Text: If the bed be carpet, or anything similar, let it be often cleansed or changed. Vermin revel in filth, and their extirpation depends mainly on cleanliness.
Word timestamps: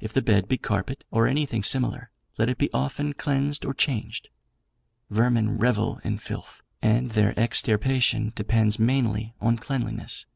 If 0.00 0.12
the 0.12 0.22
bed 0.22 0.48
be 0.48 0.58
carpet, 0.58 1.04
or 1.12 1.28
anything 1.28 1.62
similar, 1.62 2.10
let 2.36 2.48
it 2.48 2.58
be 2.58 2.68
often 2.72 3.12
cleansed 3.12 3.64
or 3.64 3.72
changed. 3.72 4.28
Vermin 5.08 5.56
revel 5.56 6.00
in 6.02 6.18
filth, 6.18 6.62
and 6.82 7.12
their 7.12 7.32
extirpation 7.38 8.32
depends 8.34 8.80
mainly 8.80 9.34
on 9.40 9.58
cleanliness. 9.58 10.26